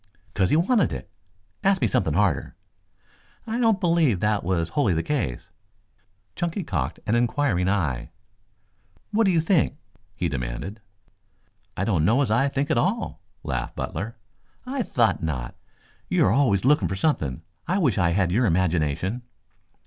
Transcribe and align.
"'Cause 0.33 0.49
he 0.49 0.55
wanted 0.55 0.91
it. 0.91 1.11
Ask 1.63 1.79
me 1.79 1.85
something 1.87 2.15
harder." 2.15 2.55
"I 3.45 3.59
don't 3.59 3.79
believe 3.79 4.19
that 4.19 4.43
was 4.43 4.69
wholly 4.69 4.95
the 4.95 5.03
case." 5.03 5.51
Chunky 6.35 6.63
cocked 6.63 6.99
an 7.05 7.13
inquiring 7.13 7.69
eye. 7.69 8.09
"What 9.11 9.25
do 9.25 9.31
you 9.31 9.39
think?" 9.39 9.77
he 10.15 10.27
demanded. 10.27 10.81
"I 11.77 11.83
don't 11.83 12.03
know 12.03 12.23
as 12.23 12.31
I 12.31 12.47
think 12.47 12.71
at 12.71 12.79
all," 12.79 13.21
laughed 13.43 13.75
Butler. 13.75 14.17
"I 14.65 14.81
thought 14.81 15.21
not. 15.21 15.53
You 16.09 16.25
are 16.25 16.31
always 16.31 16.65
looking 16.65 16.87
for 16.87 16.95
something. 16.95 17.43
I 17.67 17.77
wish 17.77 17.99
I 17.99 18.09
had 18.13 18.31
your 18.31 18.47
imagination." 18.47 19.21